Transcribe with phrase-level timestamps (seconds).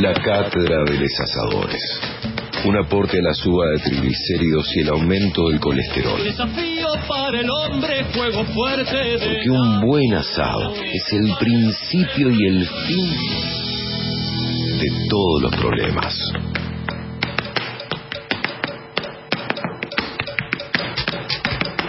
[0.00, 2.00] La cátedra de los asadores.
[2.64, 6.24] Un aporte a la suba de triglicéridos y el aumento del colesterol.
[6.24, 12.46] Desafío para el hombre, juego fuerte de Porque un buen asado es el principio y
[12.46, 13.10] el fin
[14.78, 16.32] de todos los problemas.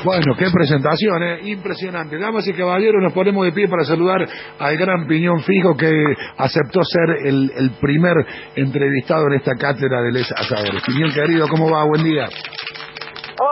[0.03, 1.39] Bueno, qué presentación, ¿eh?
[1.43, 2.17] impresionante.
[2.17, 4.27] Damas y caballeros, nos ponemos de pie para saludar
[4.57, 5.91] al gran Piñón Fijo que
[6.37, 8.15] aceptó ser el, primer
[8.55, 10.83] entrevistado en esta cátedra de Les Asadores.
[10.85, 11.83] Piñón querido, ¿cómo va?
[11.85, 12.27] Buen día.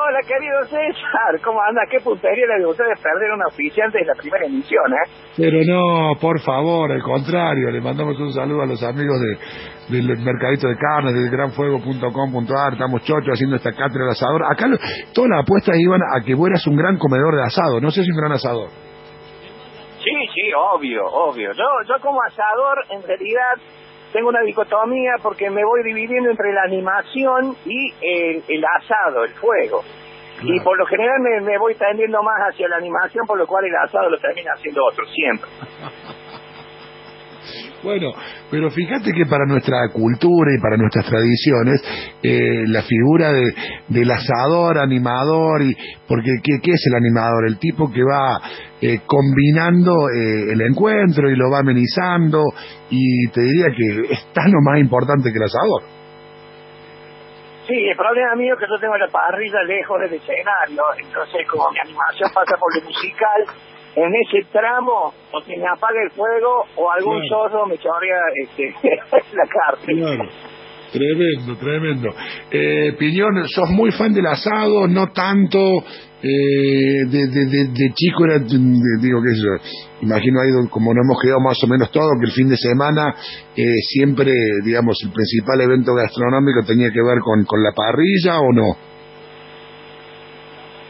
[0.09, 1.39] Hola, querido César.
[1.43, 1.81] ¿Cómo anda?
[1.89, 5.09] Qué puntería la de ustedes perder una oficiante de la primera emisión, ¿eh?
[5.37, 10.17] Pero no, por favor, al contrario, le mandamos un saludo a los amigos de, del
[10.17, 14.41] Mercadito de Carnes, del granfuego.com.ar, estamos chochos haciendo esta cátedra de asador.
[14.49, 14.77] Acá lo-
[15.13, 18.03] todas las apuestas iban a que vos eras un gran comedor de asado, no sé
[18.03, 18.69] si un gran asador.
[20.03, 21.51] Sí, sí, obvio, obvio.
[21.53, 23.61] Yo, yo como asador, en realidad,
[24.13, 29.31] tengo una dicotomía porque me voy dividiendo entre la animación y el, el asado, el
[29.35, 29.81] fuego.
[30.41, 33.65] Y por lo general me, me voy tendiendo más hacia la animación, por lo cual
[33.65, 35.49] el asado lo termina haciendo otro, siempre.
[37.81, 38.11] Bueno,
[38.51, 41.81] pero fíjate que para nuestra cultura y para nuestras tradiciones,
[42.21, 43.53] eh, la figura de,
[43.87, 47.47] del asador, animador, y porque ¿qué, qué es el animador?
[47.47, 48.41] El tipo que va
[48.81, 52.43] eh, combinando eh, el encuentro y lo va amenizando,
[52.89, 55.98] y te diría que es tan o más importante que el asador.
[57.69, 61.69] Sí, el problema mío es que yo tengo la parrilla lejos del escenario, entonces como
[61.71, 63.45] mi animación pasa por lo musical,
[63.95, 67.49] en ese tramo o se me apaga el fuego o algún Claro.
[67.49, 68.73] zorro me chorrea este,
[69.37, 70.29] la carne.
[70.91, 72.09] Tremendo, tremendo.
[72.49, 75.59] Eh, Piñón, sos muy fan del asado, no tanto.
[76.21, 79.55] Eh, de, de, de, de chico era, digo que yo,
[80.01, 83.15] imagino ahí como nos hemos quedado más o menos todo, que el fin de semana
[83.55, 84.33] eh, siempre,
[84.63, 88.75] digamos, el principal evento gastronómico tenía que ver con, con la parrilla o no.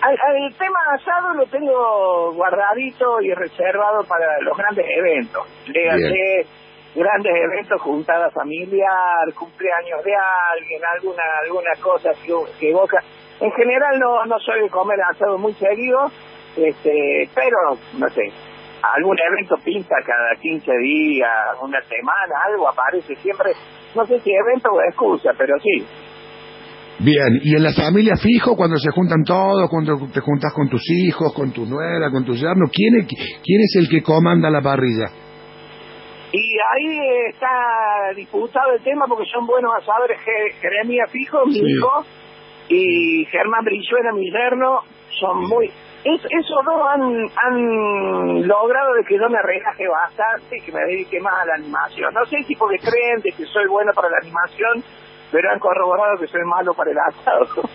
[0.01, 5.43] Al, al tema asado lo tengo guardadito y reservado para los grandes eventos.
[5.67, 6.47] Léase
[6.95, 10.13] grandes eventos, juntada familiar, cumpleaños de
[10.55, 12.97] alguien, alguna alguna cosa que, que evoca.
[13.41, 15.97] En general no, no soy de comer asado muy seguido,
[16.57, 18.21] este, pero no sé,
[18.95, 21.29] algún evento pinta cada 15 días,
[21.61, 23.51] una semana, algo aparece siempre,
[23.95, 25.85] no sé si evento o excusa, pero sí.
[27.01, 30.83] Bien, y en la familia fijo, cuando se juntan todos, cuando te juntas con tus
[30.91, 34.61] hijos, con tu nuera, con tu yerno, ¿quién es, quién es el que comanda la
[34.61, 35.07] parrilla?
[36.33, 36.99] Y ahí
[37.29, 41.61] está disputado el tema porque son buenos asadores Je- Jeremías Fijo, mi Sí.
[41.65, 42.03] hijo,
[42.69, 44.81] y Germán Brizuela, mi yerno,
[45.19, 45.67] son muy...
[46.05, 50.79] Es, esos dos han, han logrado de que yo me relaje bastante y que me
[50.85, 52.13] dedique más a la animación.
[52.13, 54.81] No sé si porque creen de que soy bueno para la animación,
[55.31, 57.45] pero han corroborado que soy malo para el asado.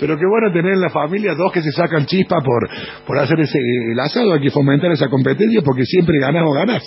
[0.00, 2.68] Pero qué bueno tener en la familia dos que se sacan chispa por,
[3.06, 3.58] por hacer ese,
[3.92, 6.82] el asado, hay que fomentar esa competencia porque siempre ganas o ganas.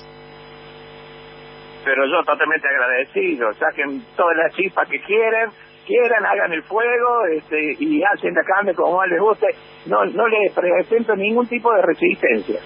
[1.86, 3.54] pero yo totalmente agradecido.
[3.54, 5.50] Saquen todas las chispas que quieren,
[5.86, 9.48] quieran, hagan el fuego este, y hacen la carne como les guste.
[9.88, 12.60] No, no les presento ningún tipo de resistencia.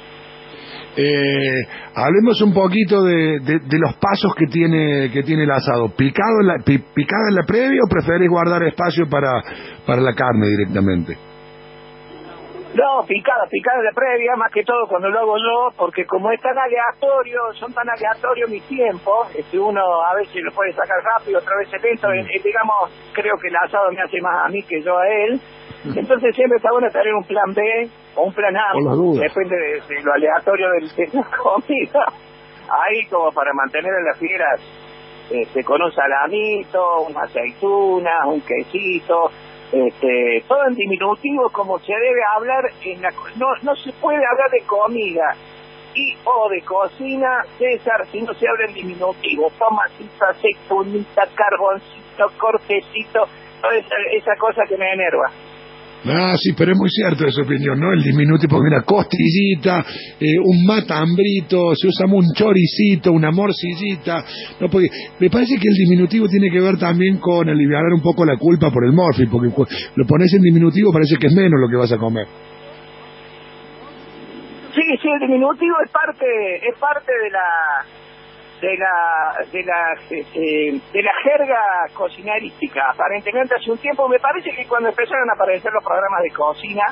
[0.97, 1.62] Eh,
[1.96, 5.90] hablemos un poquito de, de- de los pasos que tiene que tiene el asado.
[5.96, 9.30] ¿Picado en la, pi- ¿Picada en la previa o preferís guardar espacio para,
[9.86, 11.16] para la carne directamente?
[12.79, 16.40] No, picada, picada de previa, más que todo cuando lo hago yo, porque como es
[16.40, 21.39] tan aleatorio, son tan aleatorios mis tiempos, este, uno a veces lo puede sacar rápido,
[21.39, 24.63] otra vez lento, eh, eh, digamos, creo que el asado me hace más a mí
[24.63, 25.41] que yo a él,
[25.94, 30.01] entonces siempre está bueno tener un plan B o un plan A, depende de, de
[30.01, 32.06] lo aleatorio del, de la comida,
[32.69, 34.62] ahí como para mantener a las fieras
[35.29, 39.29] este, con un salamito, unas aceitunas, un quesito,
[39.72, 44.50] este, todo en diminutivo como se debe hablar en la, no no se puede hablar
[44.52, 45.35] de comida
[45.94, 53.27] y o de cocina César si no se habla en diminutivo tomatito aceitunita carboncito cortecito
[53.62, 55.31] toda esa, esa cosa que me enerva
[56.06, 57.92] Ah, sí, pero es muy cierto esa opinión, ¿no?
[57.92, 59.84] El diminutivo, mira, costillita,
[60.19, 64.24] eh, un matambrito, se usa un choricito, una morcillita.
[64.62, 64.88] No, porque
[65.19, 68.72] me parece que el diminutivo tiene que ver también con aliviar un poco la culpa
[68.72, 69.51] por el morfi, porque
[69.96, 72.28] lo pones en diminutivo parece que es menos lo que vas a comer.
[74.74, 76.25] sí sí el diminutivo es parte
[76.57, 77.86] es parte de la
[78.61, 81.61] de la de la este, de la jerga
[81.94, 86.31] cocinerística aparentemente hace un tiempo me parece que cuando empezaron a aparecer los programas de
[86.31, 86.83] cocina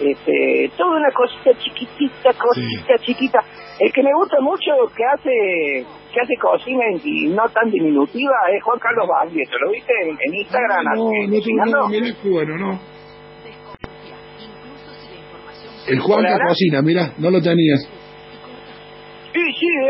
[0.00, 3.40] este toda una cosita chiquitita cosita chiquita
[3.80, 8.62] el que me gusta mucho que hace que hace cocina y no tan diminutiva es
[8.62, 9.58] Juan Carlos Baglietto.
[9.58, 10.84] ¿Lo viste en, Instagram?
[10.84, 12.80] No, no, no, mirá qué bueno, no.
[15.86, 17.97] El Juan que cocina, mirá, no lo tenías.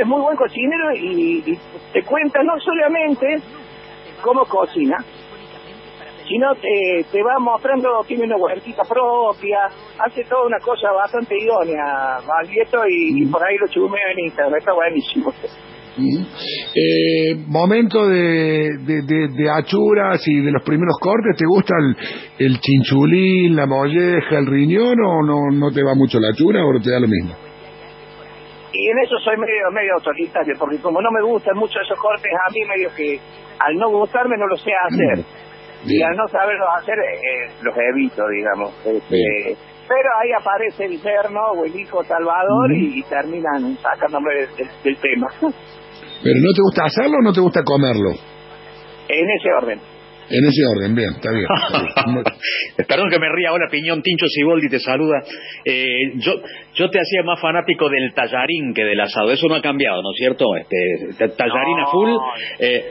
[0.00, 1.58] Es muy buen cocinero y,
[1.92, 3.26] te cuenta no solamente
[4.22, 4.96] cómo cocina,
[6.28, 9.58] sino te, te va mostrando, tiene una huertita propia,
[9.98, 14.72] hace toda una cosa bastante idónea, Baglietto, y, por ahí lo chumeo en Instagram, está
[14.72, 15.32] buenísimo.
[16.74, 23.56] Eh, momento de, de, achuras y de los primeros cortes, ¿te gusta el, el, chinchulín,
[23.56, 27.00] la molleja, el riñón o no, no te va mucho la achura o te da
[27.00, 27.47] lo mismo?
[28.88, 32.32] Y en eso soy medio medio autoritario, porque como no me gustan mucho esos cortes,
[32.32, 33.20] a mí medio que
[33.58, 35.18] al no gustarme no lo sé hacer.
[35.84, 35.90] Mm.
[35.92, 38.72] Y al no saberlo hacer, eh, los evito, digamos.
[38.86, 39.56] Este,
[39.86, 44.48] pero ahí aparece el yerno o el hijo Salvador y, terminan sacándome
[44.82, 45.28] del tema.
[45.38, 48.10] ¿Pero no te gusta hacerlo o no te gusta comerlo?
[49.08, 49.80] En ese orden.
[50.30, 51.46] En ese orden, bien, está bien.
[52.88, 55.22] Perdón que me ría ahora, Piñón Tincho Siboldi te saluda.
[55.64, 56.34] Eh, yo,
[56.74, 60.10] yo te hacía más fanático del tallarín que del asado, eso no ha cambiado, ¿no
[60.10, 60.44] es cierto?
[60.56, 62.10] Este, tallarín a full,
[62.58, 62.84] eh,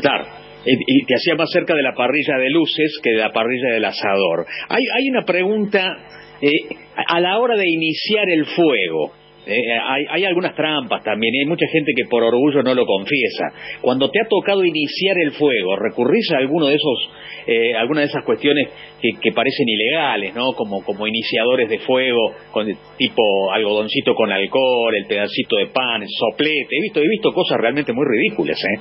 [0.00, 0.26] claro,
[0.66, 3.84] y, te hacía más cerca de la parrilla de luces que de la parrilla del
[3.84, 4.46] asador.
[4.68, 5.96] Hay, hay una pregunta,
[6.40, 9.12] eh, a la hora de iniciar el fuego,
[9.44, 13.46] eh, hay, hay, algunas trampas también, hay mucha gente que por orgullo no lo confiesa.
[13.80, 17.10] Cuando te ha tocado iniciar el fuego, ¿recurrís a alguno de esos,
[17.48, 18.68] eh, alguna de esas cuestiones
[19.00, 20.52] que, que, parecen ilegales, ¿no?
[20.52, 26.68] Como, iniciadores de fuego, con, tipo algodoncito con alcohol, el pedacito de pan, soplete.
[26.70, 28.80] He visto, he visto cosas realmente muy ridículas, ¿eh?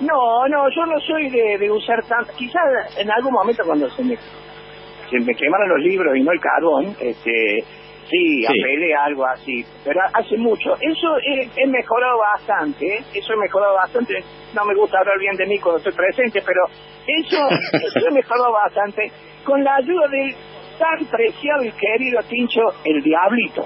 [0.00, 2.32] No, no, yo no soy de, de usar tanto.
[2.36, 6.40] Quizás en algún momento cuando se me, se me quemaron los libros y no el
[6.40, 7.64] carbón, este
[8.10, 10.74] Sí, apelé algo así, pero hace mucho.
[10.80, 13.04] Eso he, mejorado bastante, ¿eh?
[13.14, 14.14] eso he mejorado bastante.
[14.54, 16.60] No me gusta hablar bien de mí cuando estoy presente, pero
[17.06, 19.12] eso, eso he mejorado bastante
[19.44, 20.34] con la ayuda del
[20.78, 23.64] tan preciado y querido Tincho, el Diablito.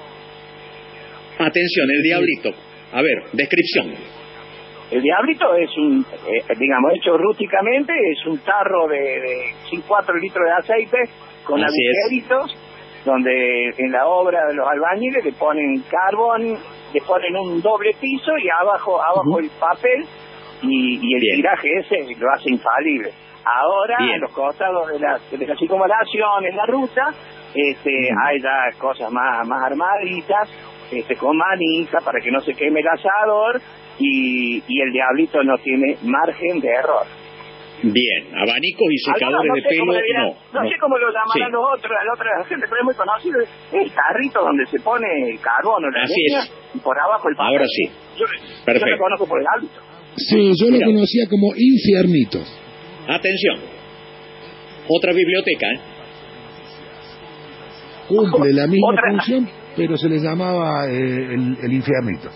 [1.38, 2.50] Atención, el Diablito.
[2.93, 3.94] A ver, descripción.
[4.90, 10.44] El Diablito es un, eh, digamos, hecho rústicamente, es un tarro de, de 4 litros
[10.44, 10.99] de aceite
[11.44, 12.55] con agujeritos
[13.04, 16.56] donde en la obra de los albañiles le ponen carbón,
[16.92, 20.06] le ponen un doble piso y abajo abajo el papel
[20.62, 23.10] y, el tiraje ese lo hace infalible.
[23.44, 27.10] Ahora, en los costados de la, de la circunvalación, en la ruta,
[27.54, 30.48] este, hay ya cosas más, más armaditas,
[30.90, 33.60] este, con manija para que no se queme el asador
[33.98, 37.24] y, y el diablito no tiene margen de error.
[37.82, 40.69] Bien, abanicos y secadores de pelo, no, no.
[40.69, 43.38] sé cómo lo llamarán los otros, la otra gente, pero es muy conocido.
[43.73, 46.44] El carrito donde se pone el carbón o la Así leña,
[46.75, 47.53] y por abajo el papel.
[47.53, 47.91] Ahora sí.
[48.17, 48.26] Yo,
[48.65, 48.87] Perfecto.
[48.87, 49.81] yo lo conozco por el hábito.
[50.17, 52.38] Sí, yo lo conocía como infiernito.
[53.09, 53.59] Atención.
[54.88, 55.81] Otra biblioteca, ¿eh?
[58.09, 62.31] Cumple la misma función, pero se le llamaba eh, el, el infiernito.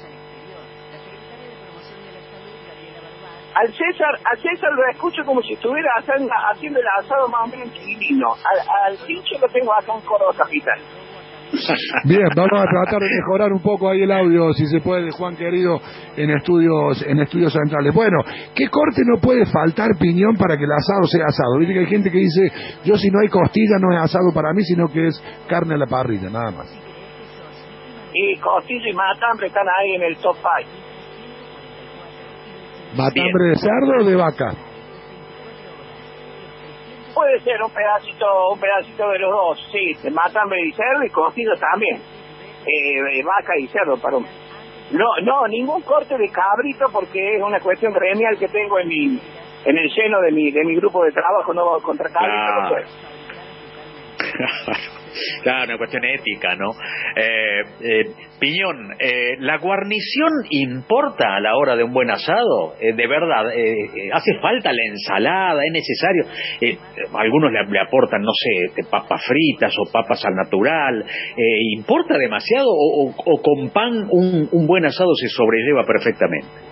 [3.59, 7.73] Al César, al César lo escucho como si estuviera haciendo, el asado más o menos
[7.75, 8.29] divino.
[8.35, 10.79] Al, al pinche lo tengo acá en Córdoba Capital.
[12.05, 15.35] Bien, vamos a tratar de mejorar un poco ahí el audio, si se puede, Juan
[15.35, 15.81] querido,
[16.17, 17.93] en estudios, en estudios centrales.
[17.95, 18.19] Bueno,
[18.55, 21.59] ¿qué corte no puede faltar piñón para que el asado sea asado?
[21.59, 22.53] Viste que hay gente que dice,
[22.85, 25.19] yo si no hay costilla no es asado para mí, sino que es
[25.49, 26.69] carne a la parrilla, nada más.
[28.13, 30.88] Y costilla y matambre están ahí en el top 5.
[32.99, 34.51] ¿Matambre de cerdo o de vaca?
[37.15, 41.11] Puede ser un pedacito, un pedacito de los dos, sí, de matambre y cerdo y
[41.11, 41.97] cocido también.
[42.67, 44.27] Eh, vaca y cerdo, perdón.
[44.91, 49.21] No, no, ningún corte de cabrito porque es una cuestión gremial que tengo en mi,
[49.65, 52.91] en el seno de mi, de mi grupo de trabajo, no contra cabrito.
[55.43, 56.71] Claro, una cuestión ética, ¿no?
[57.17, 58.05] Eh, eh,
[58.39, 62.75] Piñón, eh, ¿la guarnición importa a la hora de un buen asado?
[62.79, 63.47] de verdad,
[64.13, 65.61] ¿hace falta la ensalada?
[65.65, 66.25] ¿Es necesario?
[67.19, 71.05] algunos le, aportan, no sé, papas fritas o papas al natural.
[71.77, 76.68] ¿Importa demasiado o, o, con pan un, un buen asado se sobrelleva perfectamente?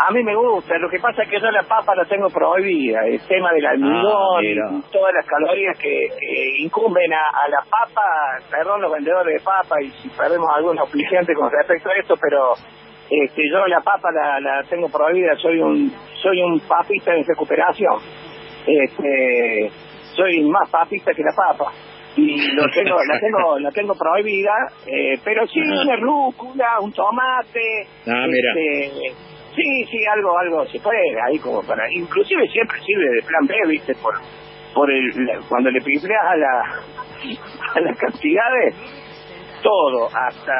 [0.00, 3.04] A mí me gusta, lo que pasa es que yo la papa la tengo prohibida,
[3.04, 4.54] el tema del almidón y
[4.92, 6.08] todas las calorías que,
[6.58, 8.02] incumben a, la papa,
[8.48, 12.52] perdón los vendedores de papa y si perdemos algún auspiciante con respecto a esto, pero
[13.10, 17.96] este, yo la papa la, la tengo prohibida, soy un soy un papista en recuperación,
[18.66, 19.70] este,
[20.14, 21.72] soy más papista que la papa.
[22.16, 24.52] Y lo tengo, la tengo, la tengo prohibida,
[24.86, 28.52] eh, pero sí una rúcula, un tomate, Ah, mira.
[29.54, 33.54] Sí, sí, algo, algo se puede ahí como para, inclusive siempre sirve de plan B,
[33.68, 34.14] viste, por,
[34.74, 35.10] por el,
[35.48, 36.62] cuando le pifleas a la,
[37.74, 38.74] a las cantidades,
[39.62, 40.52] todo, hasta,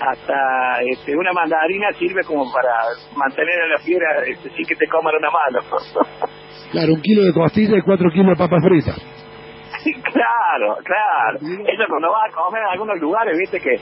[0.00, 2.72] hasta, este, una mandarina sirve como para
[3.16, 6.28] mantener a la fiera, este, sin que te coman una mano.
[6.72, 8.96] Claro, un kilo de costilla y cuatro kilos de papas fritas.
[10.12, 11.36] claro, claro.
[11.36, 13.76] Eso cuando vas a comer en algunos lugares, viste que,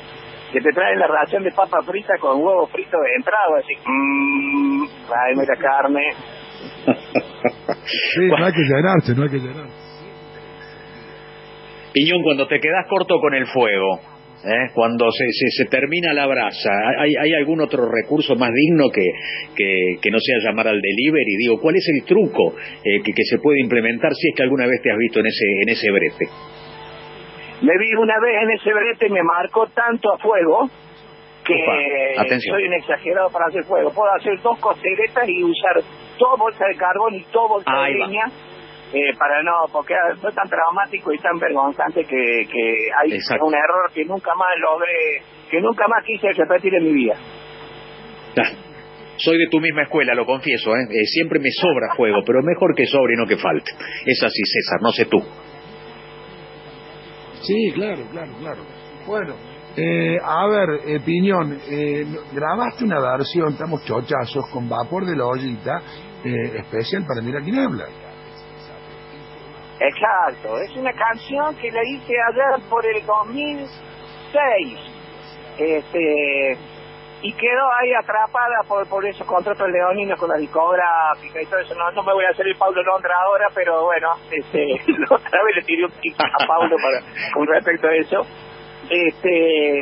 [0.53, 4.85] que te traen la ración de papa frita con huevo frito de entrada, así, mmm,
[5.09, 6.03] tráeme la carne.
[8.15, 9.91] Sí, no hay que llenarse, no hay que llenarse.
[11.93, 13.99] Piñón, cuando te quedas corto con el fuego,
[14.45, 14.71] ¿eh?
[14.75, 19.05] cuando se, se, se termina la brasa, ¿hay, ¿hay algún otro recurso más digno que,
[19.57, 21.37] que, que no sea llamar al delivery?
[21.39, 22.55] Digo, ¿cuál es el truco
[22.85, 25.27] eh, que, que se puede implementar si es que alguna vez te has visto en
[25.27, 26.29] ese, en ese brete?
[27.63, 30.69] Me vi una vez en ese brete y me marcó tanto a fuego
[31.45, 31.57] que
[32.49, 33.93] soy un exagerado para hacer fuego.
[33.93, 35.83] Puedo hacer dos costeletas y usar
[36.19, 38.25] dos bolsas de carbón y dos bolsas Ahí de leña.
[38.93, 43.47] eh, para no, porque fue tan traumático y tan vergonzante que, que hay Exacto.
[43.47, 47.15] un error que nunca más logré, que nunca más quise repetir en mi vida.
[49.17, 50.81] Soy de tu misma escuela, lo confieso, ¿eh?
[50.89, 53.71] Eh, siempre me sobra fuego, pero mejor que sobre y no que falte.
[54.07, 55.19] Es así, César, no sé tú.
[57.43, 58.63] Sí, claro, claro, claro.
[59.07, 59.35] Bueno,
[59.77, 65.27] eh, a ver, eh, Piñón, eh, grabaste una versión, estamos chochazos, con vapor de la
[65.27, 65.81] ollita,
[66.25, 67.85] eh, especial para Mira quién habla.
[69.81, 74.79] Exacto, es una canción que la hice allá por el 2006.
[75.59, 76.59] Este,
[77.23, 81.75] y quedó ahí atrapada por, por esos contratos leoninos con la discográfica y todo eso.
[81.75, 84.65] No, no me voy a hacer el Pablo Londra ahora, pero bueno, este,
[85.11, 88.21] otra vez le tiré un tip a Pablo para, con respecto a eso.
[88.89, 89.81] Este,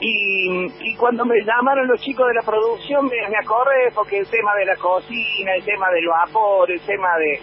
[0.00, 4.28] y, y cuando me llamaron los chicos de la producción me, me acordé porque el
[4.30, 7.40] tema de la cocina, el tema del vapor, el tema de,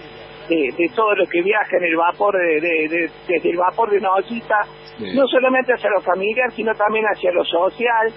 [0.55, 3.89] de, de todo lo que viaja en el vapor, de, de- de- desde el vapor
[3.91, 4.57] de una ollita,
[4.97, 5.13] Sí.
[5.13, 8.07] no solamente hacia lo familiar, sino también hacia lo social.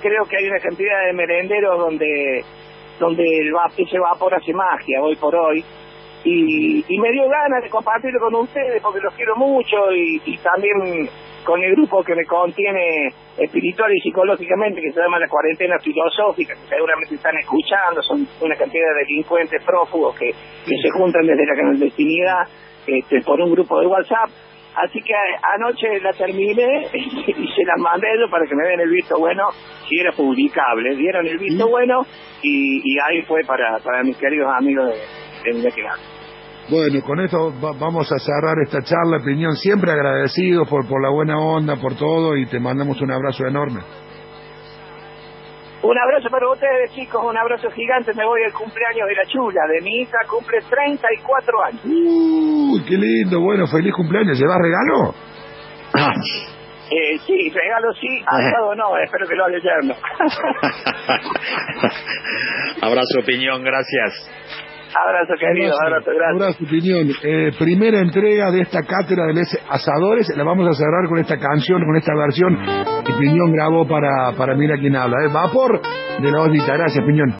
[0.00, 2.44] Creo que hay una cantidad de merenderos donde
[2.98, 5.64] donde el ese vapor hace magia hoy por hoy.
[6.24, 10.36] Y, y me dio ganas de compartirlo con ustedes porque los quiero mucho y, y
[10.38, 11.08] también
[11.44, 16.54] con el grupo que me contiene espiritual y psicológicamente que se llama la cuarentena filosófica
[16.54, 21.46] que seguramente están escuchando son una cantidad de delincuentes prófugos que, que se juntan desde
[21.46, 22.48] la clandestinidad
[22.86, 24.28] este, por un grupo de WhatsApp
[24.76, 25.14] así que
[25.56, 29.48] anoche la terminé y se la mandé ellos para que me den el visto bueno.
[29.88, 30.94] Si era publicable.
[30.96, 32.02] Dieron el visto bueno
[32.42, 34.90] y, y ahí fue para, para mis queridos amigos
[35.44, 35.72] de, de
[36.68, 41.08] Bueno, con esto va- vamos a cerrar esta charla, Piñón, siempre agradecidos por, por la
[41.10, 43.80] buena onda, por todo, y te mandamos un abrazo enorme.
[45.80, 48.12] Un abrazo para ustedes, chicos, un abrazo gigante.
[48.14, 49.60] Me voy al cumpleaños de la chula.
[49.72, 51.80] De mi hija cumple 34 años.
[51.84, 55.14] Uy, qué lindo, bueno, feliz cumpleaños, ¿llevas regalo?
[55.94, 56.12] Ah,
[56.90, 59.94] Eh, sí, regalo sí, asado no, espero que lo haga yerno.
[62.80, 64.30] Abrazo, Piñón, gracias.
[64.94, 66.42] Abrazo, querido, abrazo, gracias.
[66.42, 67.08] Abrazo, Piñón.
[67.22, 71.38] Eh, primera entrega de esta cátedra de Les asadores, la vamos a cerrar con esta
[71.38, 72.56] canción, con esta versión
[73.04, 75.16] que Piñón grabó para, para Mira quién habla.
[75.24, 75.28] ¿eh?
[75.32, 75.80] Vapor
[76.20, 77.34] de la ollita, gracias, Piñón.